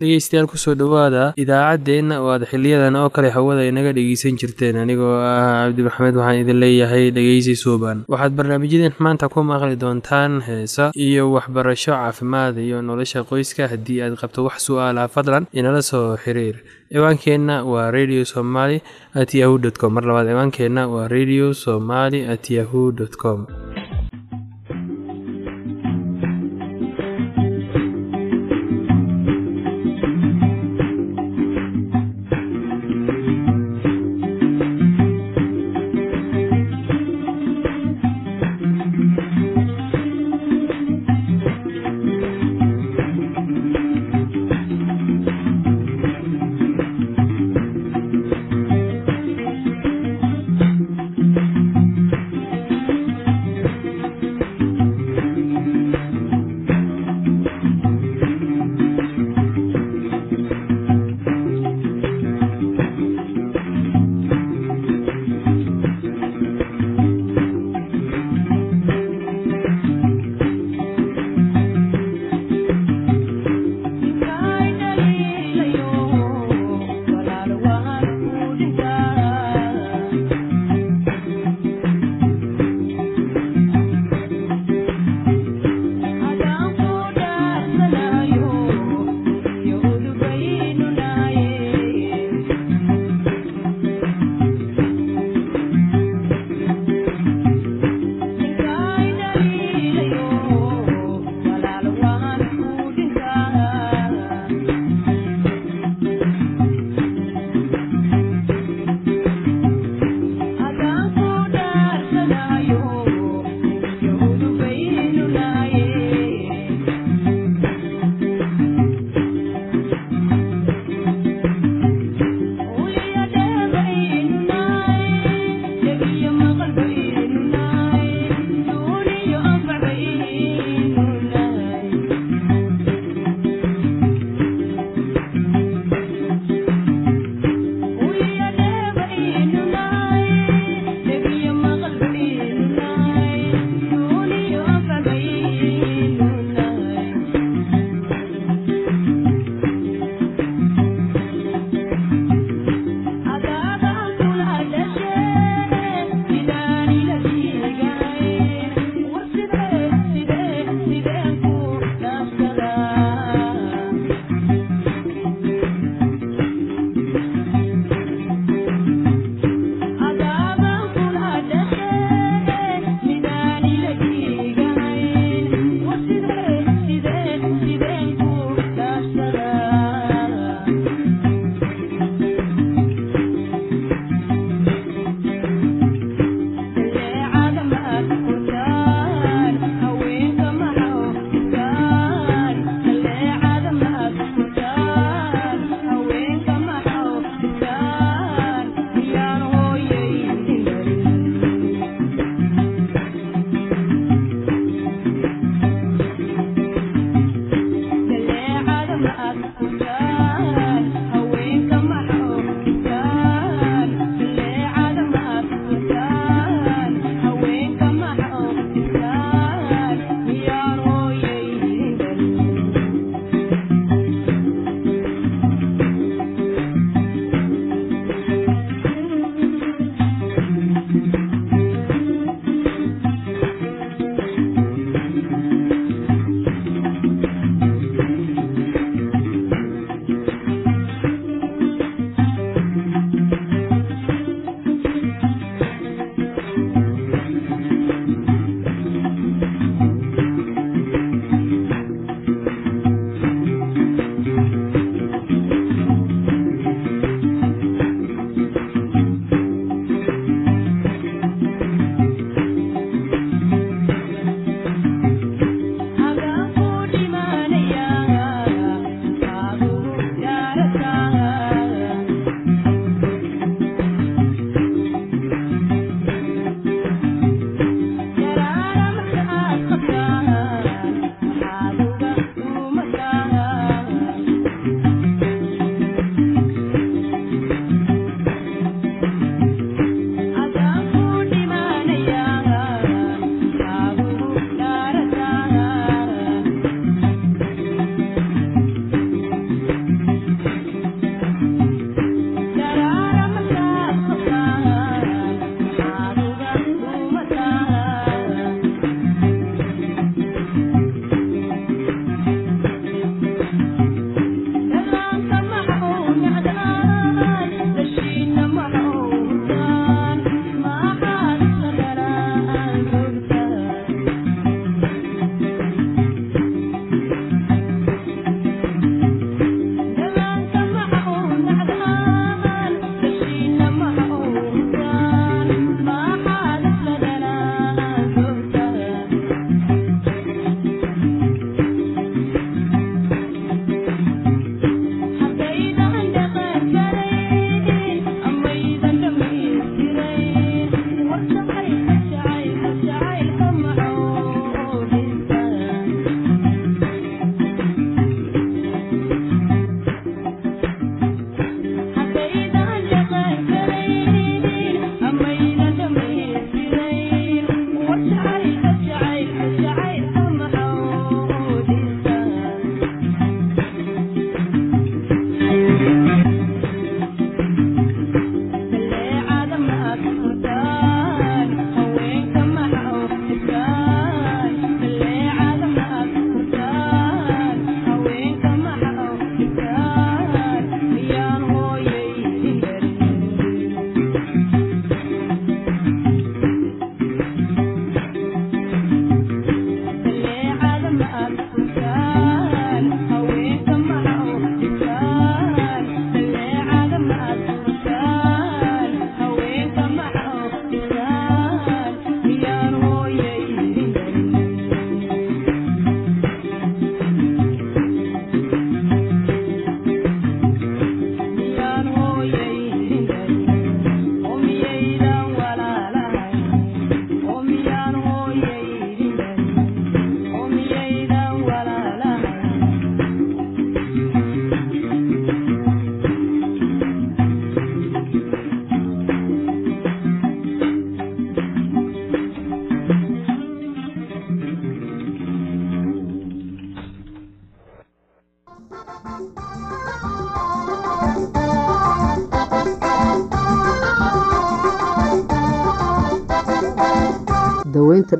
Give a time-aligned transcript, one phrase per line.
[0.00, 5.12] dhegeystayaal ku soo dhowaada idaacaddeenna oo aad xiliyadan oo kale hawada inaga dhegeysan jirteen anigoo
[5.30, 7.98] ah cabdi maxamed waxaan idin leeyahay dhegeysi suuban.
[8.12, 14.14] Waxaad barnaamijyadeen maanta ku maqli doontaan heesa iyo waxbarasho caafimaad iyo nolosha qoyska haddii aad
[14.20, 16.56] qabto wax su'aalaha fadlan inala soo xiriir
[16.92, 18.82] ciwaankeenna waa radio somaly
[19.14, 19.92] at yahu com.
[19.94, 23.46] Mar labaad ciwaankeenna waa radio somaly at yahu com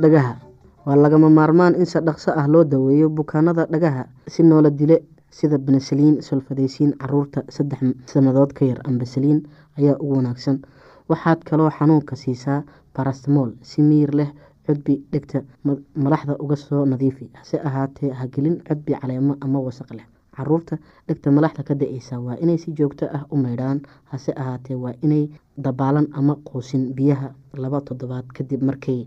[0.02, 0.32] dhagaha.
[0.87, 4.97] Waa lagama maarmaan in si dhaqso ah loo daweeyo bukaanada dhagaha si noola dile
[5.31, 7.81] sida benesaliin solfadeysiin carruurta saddex
[8.12, 9.41] sanadood ka yar ambasaliin
[9.79, 10.58] ayaa ugu wanaagsan.
[11.08, 12.62] Waxaad kaloo xanuunka siisaa
[12.97, 14.31] barastmool si miir leh
[14.67, 15.43] cudbi dhegta
[15.94, 17.31] malaxda uga soo nadiifi.
[17.38, 20.06] Hase ahaatee hagelin cudbi caleemo ama wasaq leh.
[20.37, 23.81] Caruurta dhegta malaxda ka da'eysa waa inay si joogto ah u meydhaan
[24.11, 27.31] hase ahaatee waa inay dabaalan ama quusin biyaha
[27.62, 29.06] laba toddobaad kadib markay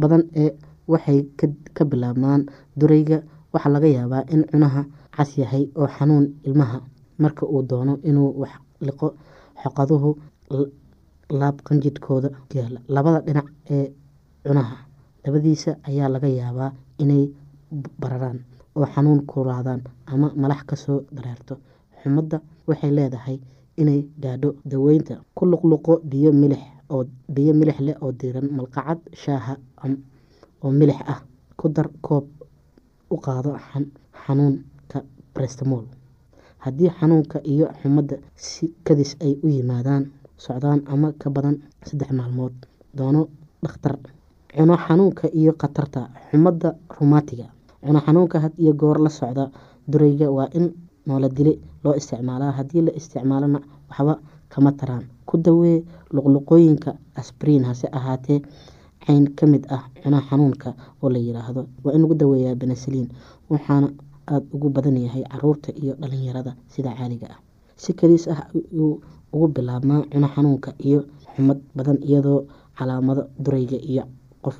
[0.00, 0.50] badan ee
[0.92, 1.18] waxay
[1.76, 2.42] ka bilaabmaan
[2.80, 3.18] durayga.
[3.54, 4.82] Waxaa laga yaabaa in cunaha
[5.16, 6.78] cas yahay oo xanuun ilmaha
[7.22, 8.52] marka uu doono inuu wax
[8.86, 9.06] liqo
[9.62, 10.10] xoqaduhu
[11.40, 13.86] laab qanjidhkooda yaalla labada dhinac ee
[14.46, 14.76] cunaha
[15.24, 16.70] labadiisa ayaa laga yaabaa
[17.02, 17.24] inay
[18.00, 18.38] bararaan
[18.76, 19.80] oo xanuun kulaadaan
[20.12, 21.54] ama malax ka soo dareerto
[22.02, 22.36] xumadda
[22.68, 23.36] waxay leedahay
[23.80, 26.62] inay gaadho daweynta ku luqluqo biyo milix
[27.34, 28.46] biyo milix leh oo diiran.
[28.56, 29.54] Malqacad shaaha
[30.64, 31.20] oo milix ah
[31.58, 32.24] ku dar koob
[33.10, 33.50] u qaado
[34.22, 34.98] xanuunka
[35.34, 35.84] brestmol
[36.64, 40.04] haddii xanuunka iyo xumadda si kadis ay u yimaadaan
[40.44, 42.54] socdaan ama ka badan saddex maalmood
[42.96, 43.22] doono
[43.62, 43.96] dhakhtar.
[44.56, 46.00] Cuno xanuunka iyo khatarta
[46.30, 47.46] xumadda rumaatiga
[47.84, 49.44] cuno xanuunka had iyo goor la socda
[49.90, 50.66] durayga waa in
[51.06, 51.52] noola dile
[51.84, 52.52] loo isticmaalaa.
[52.58, 53.58] Haddii la isticmaalona
[53.90, 54.14] waxba
[54.48, 55.04] kama taraan.
[55.26, 58.40] Ku dawee luqluqooyinka asbriin hase ahaatee
[59.06, 60.68] cayn ka mid ah cuno xanuunka
[61.02, 63.08] oo la yiraahdo waa in lagu daweeyaa benesaliin
[63.50, 63.88] waxaana
[64.32, 67.38] aada ugu badan yahay carruurta iyo dhalinyarada sida caaliga ah.
[67.82, 69.00] Si kaliis ah ayuu
[69.34, 71.00] ugu bilaabmaa cuno xanuunka iyo
[71.34, 72.40] xumad badan iyadoo
[72.78, 74.04] calaamado durayga iyo
[74.44, 74.56] qof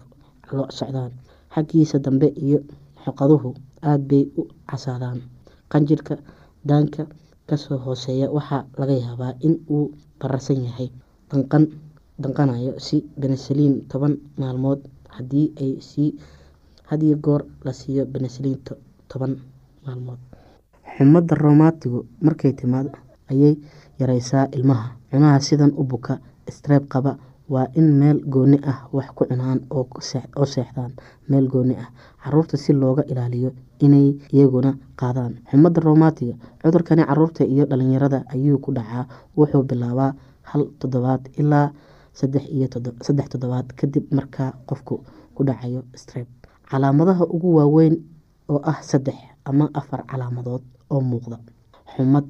[0.57, 1.13] lo socdaan.
[1.55, 2.59] Xaggiisa dambe iyo
[3.05, 3.51] xoqaduhu
[3.89, 5.19] aada bay u casaadaan
[5.73, 6.15] qanjirhka
[6.69, 7.03] daanka
[7.49, 9.85] ka soo hooseeya waxaa laga yaabaa in uu
[10.21, 10.89] bararsan yahay
[11.31, 11.65] danqan
[12.23, 14.81] danqanayo si benesaliin toban maalmood
[15.17, 16.11] haddii ay sii
[16.91, 18.59] hadiyo goor la siiyo benesaliin
[19.11, 19.33] toban
[19.87, 20.19] maalmood.
[20.97, 22.91] Xumadda romaatigu markay timaado
[23.31, 23.55] ayay
[23.99, 24.87] yareysaa ilmaha.
[25.11, 26.19] Cunaha sidan u buka
[26.51, 27.19] streeb qaba
[27.49, 29.87] waa in meel gooni ah wax ku cunaan oo
[30.53, 30.93] seexdaan
[31.29, 31.91] meel gooni ah.
[32.23, 35.33] Caruurta si looga ilaaliyo inay iyaguna qaadaan.
[35.51, 39.07] Xumadda romaatiga cudurkani carruurta iyo dhalinyarada ayuu ku dhacaa.
[39.37, 41.71] Wuxuu bilaabaa hal toddobaad ilaa
[42.19, 44.95] saddex toddobaad kadib markaa qofku
[45.35, 46.27] ku dhacayo streb
[46.71, 47.95] calaamadaha ugu waaweyn
[48.53, 51.39] oo ah saddex ama afar calaamadood oo muuqda.
[51.93, 52.27] Xumad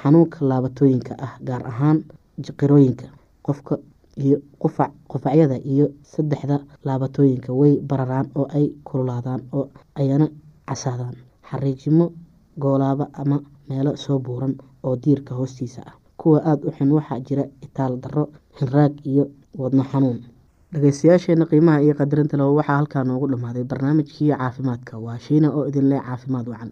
[0.00, 1.98] xanuunka laabatooyinka ah gaar ahaan
[2.44, 3.06] jiqirooyinka
[3.46, 3.74] qofka
[4.24, 6.56] iyo qufac qufacyada iyo saddexda
[6.86, 9.64] laabatooyinka way bararaan oo ay kululaadaan oo
[10.00, 10.26] ayna
[10.68, 11.14] casaadaan.
[11.48, 12.06] Xariijimo
[12.62, 13.36] goolaaba ama
[13.68, 14.54] meelo soo buuran
[14.86, 18.24] oo diirka hoostiisa ah kuwa aada u xun waxaa jira itaal darro
[18.58, 19.24] hinraag iyo
[19.60, 20.18] wadno xanuun.
[20.72, 23.64] Dhegeystayaasheena qiimaha iyo qadarinta leho waxaa halkaa noogu dhammaaday.
[23.70, 26.70] Barnaamijkii caafimaadka waa shiina oo idin leh caafimaad wacan.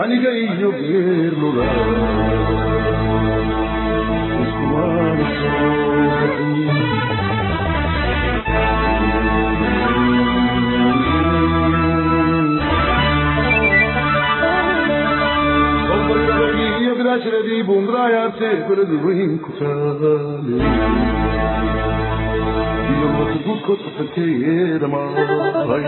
[0.00, 1.64] Aniga iyo geerluga
[4.42, 5.26] iskumaana
[16.80, 20.12] iyo gadaashiradii bundraayarte beledi weyn ku taale
[22.92, 25.84] iyo matagudkood qasankeeda maahay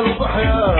[0.00, 0.72] baaya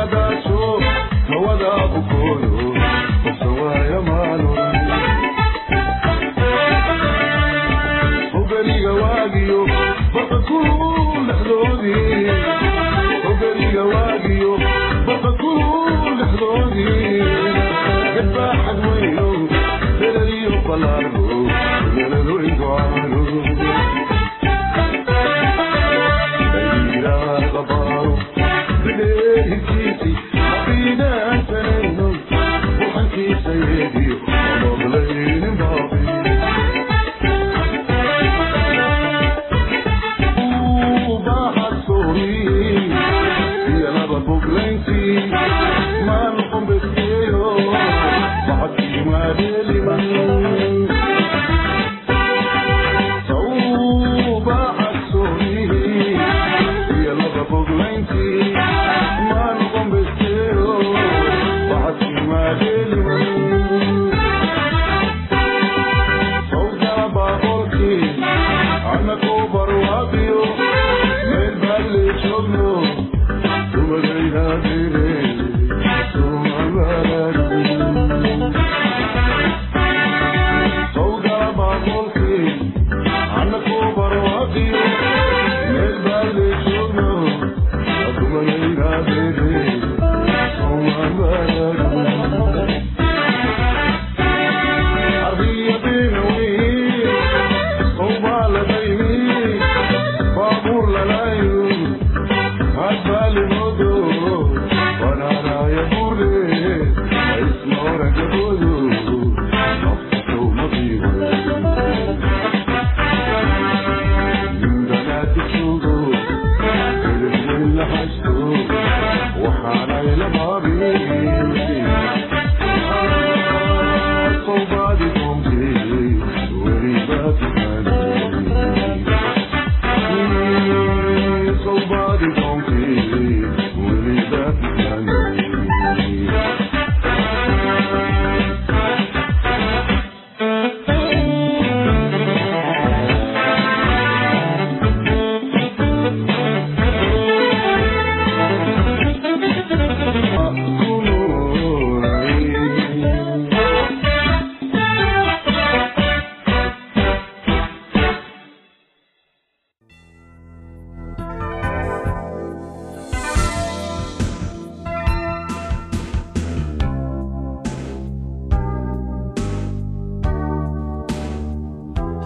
[0.00, 0.49] kadar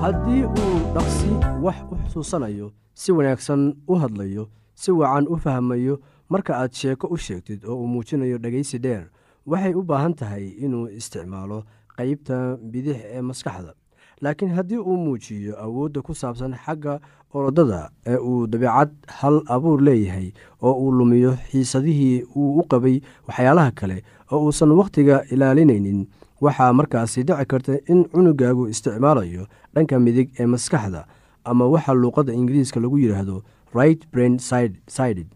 [0.04, 1.28] haddii uu dhaqsi
[1.64, 5.94] wax u xusuusanayo si wanaagsan u hadlayo si wacan u fahmayo
[6.28, 9.04] marka aad sheeko u sheegtid oo uu muujinayo dhegaysi dheer
[9.46, 11.64] waxay u baahan tahay inuu isticmaalo
[11.96, 13.72] qeybta bidix ee maskaxda.
[14.20, 17.00] Laakiin haddii uu muujiyo awoodda ku saabsan xagga
[17.34, 23.70] orodada ee uu dabeecad hal abuur leeyahay oo uu lumiyo xiisadihii uu u qabay waxyaalaha
[23.70, 26.06] kale oo uusan wakhtiga ilaalinaynin
[26.44, 31.06] waxaa markaasi dhici karta in cunugaagu isticmaalayo dhanka midig ee maskaxda
[31.44, 33.42] ama waxa luuqadda ingiriiska lagu yidhaahdo
[33.74, 35.26] right brain sided.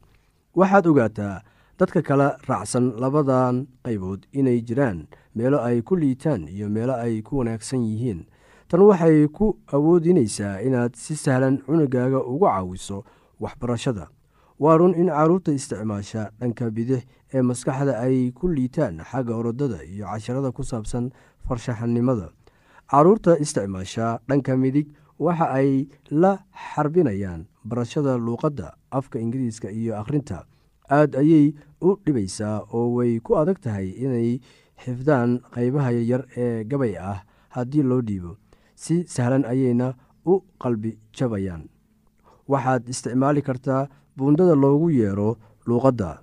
[0.54, 1.42] Waxaad ogaataa
[1.78, 7.38] dadka kala raacsan labadan qaybood inay jiraan meelo ay ku liitaan iyo meelo ay ku
[7.38, 8.26] wanaagsan yihiin.
[8.68, 13.04] Tan waxay ku awoodinaysaa inaad si sahlan cunugaaga uga caawiso
[13.40, 14.08] waxbarashada.
[14.58, 20.06] Waa run in carruurta isticmaasha dhanka bidix ee maskaxda ay ku liitaan xagga orodada iyo
[20.06, 21.10] casharada ku saabsan
[21.46, 22.30] farshaxanimada.
[22.90, 24.88] Carruurta isticmaasha dhanka midig
[25.18, 30.46] waxa ay la xarbinayaan barashada luuqadda afka ingiriiska iyo akhrinta.
[30.90, 31.52] Aad ayay
[31.84, 34.40] u dhibaysaa oo way ku adag tahay inay
[34.82, 37.20] xifdaan qaybaha yaryar ee gabay ah
[37.54, 38.36] haddii loo dhiibo.
[38.74, 39.92] Si sahlan ayayna
[40.24, 41.68] u qalbi jabayaan.
[42.48, 45.36] Waxaad isticmaali kartaa buundada loogu yeero
[45.68, 46.22] luuqadda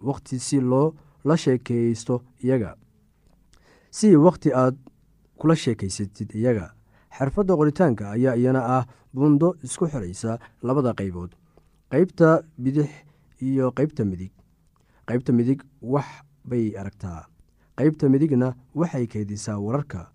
[0.00, 2.76] wakhti si loo la sheekeysto iyaga.
[3.90, 4.76] Si wakhti aad
[5.38, 6.72] kula sheekaysatid iyaga
[7.18, 8.84] xirfadda qoritaanka ayaa iyana ah
[9.14, 11.30] buundo isku xiraysa labada qaybood
[11.90, 12.90] qeybta bidix
[13.40, 14.32] iyo qeybta midig.
[15.08, 16.06] Qeybta midig wax
[16.44, 17.26] bay aragtaa
[17.78, 20.10] qeybta midigna waxay keydisaa wararka.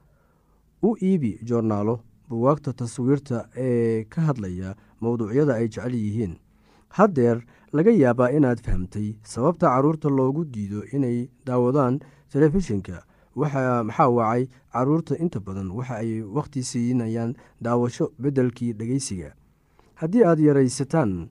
[0.83, 6.35] U iibi joornaalo buwaagta taswiirta ee ka hadlaya mowduucyada ay jecel yihiin
[6.97, 7.37] haddeer
[7.73, 11.99] laga yaabaa inaad fahamtay sababta carruurta loogu diido inay daawadaan
[12.31, 13.03] telefishinka.
[13.35, 14.47] Maxaa wacay?
[14.73, 19.33] Carruurta inta badan waxa ay wakhti siinayaan daawasho beddelkii dhegeysiga.
[19.95, 21.29] Haddii aad yaraysataan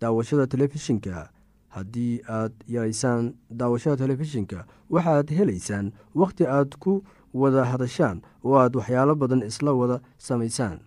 [0.00, 1.30] daawashada telefishinka
[1.74, 7.02] haddii aad yaraysaan daawashada telefishinka waxaad helaysaan wakhti aad ku
[7.34, 10.78] wada hadashaan oo aad waxyaalo badan isla wada samaysaan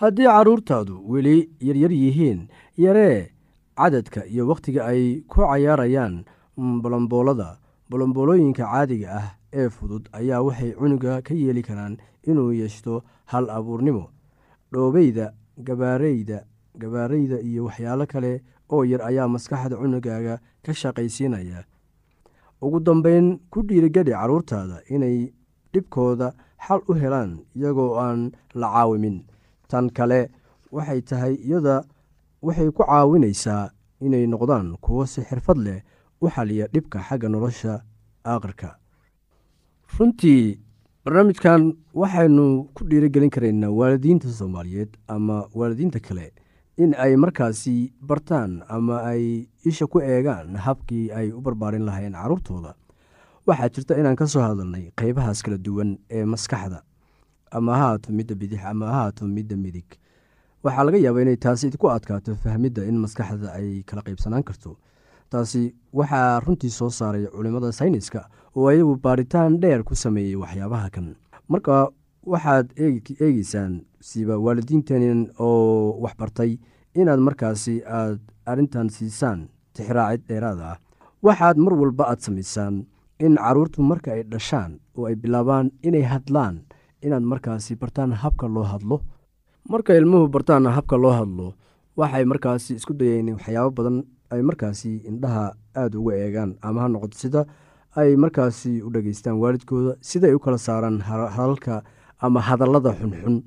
[0.00, 1.36] haddii carruurtaadu weli
[1.68, 2.40] yaryar yihiin
[2.84, 3.30] yaree
[3.76, 6.24] cadadka iyo wakhtiga ay ku cayaarayaan
[6.82, 7.48] bolomboolada
[7.90, 11.96] bolomboolooyinka caadiga ah ee fudud ayaa waxay cunuga ka yeeli karaan
[12.30, 14.04] inuu yeeshto hal abuurnimo.
[14.72, 15.32] Dhoobeyda
[15.66, 16.38] gabaareyda
[16.78, 18.32] gabaareyda iyo waxyaalo kale
[18.72, 21.64] oo yar ayaa maskaxda cunugaaga ka shaqaysiinaya.
[22.62, 25.32] Ugu dambeyn ku dhiirigeli carruurtaada inay
[25.72, 26.32] dhibkooda
[26.66, 29.16] xal u helaan iyagoo aan la caawimin
[29.70, 30.20] tan kale
[30.76, 31.76] waxay tahay iyada
[32.46, 33.64] waxay ku caawinaysaa
[34.06, 35.80] inay noqdaan kuwo si xirfad leh
[36.22, 37.72] u xaliya dhibka xagga nolosha
[38.32, 38.70] aakhirka
[39.98, 40.58] runtii
[41.04, 41.62] barnaamijkan
[42.00, 46.32] waxaynu ku dhiirigelin karaynaa waalidiinta soomaaliyeed ama waalidiinta kale
[46.76, 52.74] in ay markaasi bartaan ama ay isha ku eegaan habkii ay u barbaarin lahayn carruurtooda
[53.46, 56.82] waxaa jirta inaan ka soo hadalnay qeybahaas kala duwan ee maskaxda
[57.50, 59.88] ama ha haato midda bidix ama ha haato midda midig.
[60.64, 64.76] Waxaa laga yaabaa inay taasi idinku adkaato fahmidda in maskaxda ay kala qaybsanaan karto.
[65.30, 71.16] Taasi waxaa runtii soo saaray culimmada sayniska oo ayagu baaritaan dheer ku sameeyey waxyaabaha kan.
[71.48, 71.88] Marka
[72.26, 76.58] waxaad eegeysaan siiba waalidiinteen oo waxbartay
[76.94, 80.78] inaad markaasi aad arrintan siisaan tixraacid dheeraada ah.
[81.22, 82.84] Waxaad mar walba aad samaysaan
[83.20, 86.60] in caruurtu marka ay dhashaan oo ay bilaabaan inay hadlaan
[87.02, 89.00] inaad markaasi bartaan habka loo hadlo.
[89.68, 91.54] Marka ilmuhu bartaan habka loo hadlo
[91.96, 97.18] waxay markaasi isku dayeen waxyaabo badan ay markaasi indhaha aada uga eegaan ama ha noqoto
[97.18, 97.44] sida
[97.96, 101.00] ay markaasi u dhageystaan waalidkooda sidaay u kala saaraan
[101.36, 101.82] hadalka
[102.18, 103.42] ama hadallada xunxun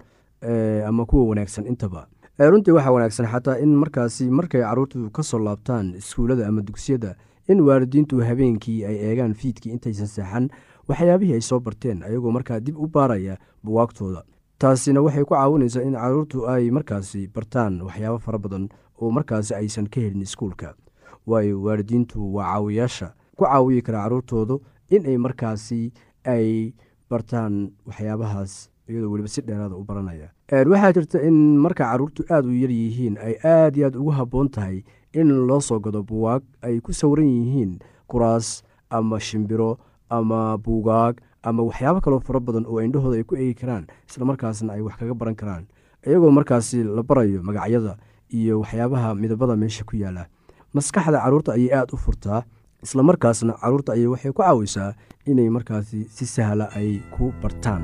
[0.87, 2.07] ama kuwa wanaagsan intaba.
[2.39, 7.15] Runtii waxaa wanaagsan xataa in markaasi markay caruurtu ka soo laabtaan iskuullada ama dugsiyada
[7.47, 10.49] in waalidiintu habeenkii ay eegaan fiidkii intaysan seexan
[10.87, 14.23] waxyaabihii ay soo barteen ayagoo markaa dib u baaraya buwaagtooda.
[14.59, 18.69] Taasina waxay ku caawinaysaa in caruurtu ay markaasi bartaan waxyaabo fara badan
[19.01, 20.73] oo markaasi aysan ka helin iskuulka.
[21.27, 25.91] Waayo waalidiintu waa caawiyaasha ku caawiyi kara caruurtoodu inay markaasi
[26.23, 26.73] ay
[27.09, 30.29] bartaan waxyaabahaas iyadoo weliba si dheeraada u baranaya.
[30.51, 34.49] Waxaa jirta in marka caruurtu aada u yar yihiin ay aada iyo aad ugu habboon
[34.49, 39.77] tahay in loo soo gado buwaag ay ku sawiran yihiin kuraas ama shimbiro
[40.17, 41.15] ama buugaag
[41.49, 45.13] ama waxyaabo kaloo fara badan oo indhahooda ay ku eegi karaan islamarkaasna ay wax kaga
[45.21, 45.63] baran karaan.
[46.07, 47.93] Iyagoo markaasi la barayo magacyada
[48.37, 50.23] iyo waxyaabaha midabada meesha ku yaalla
[50.75, 52.41] maskaxda carruurta ayay aada u furtaa
[52.85, 54.91] islamarkaasna carruurta ayay waxay ku caawisaa
[55.31, 57.83] inay markaasi si sahla ay ku bartaan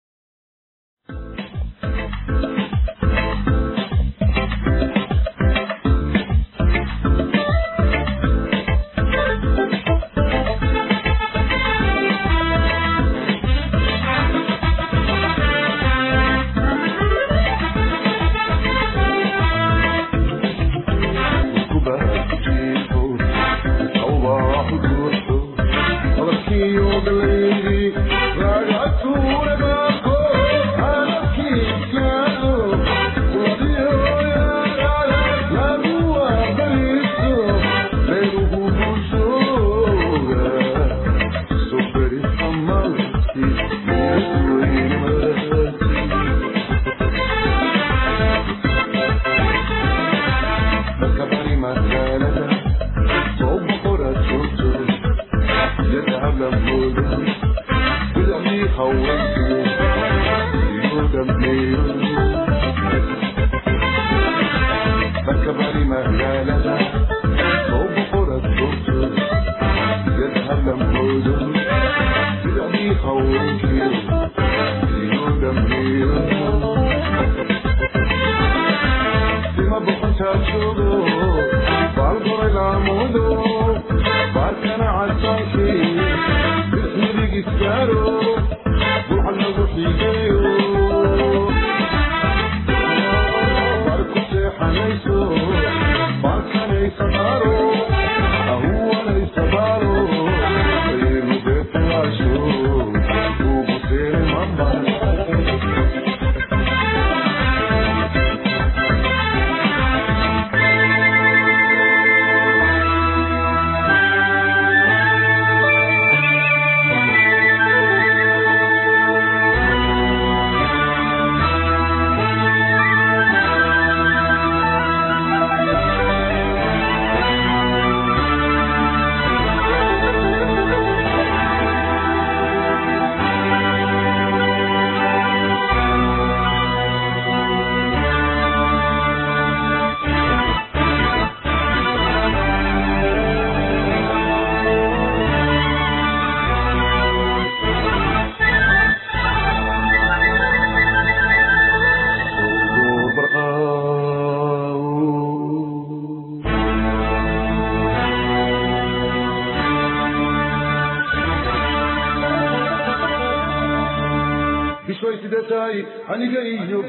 [166.13, 166.79] aniga iyo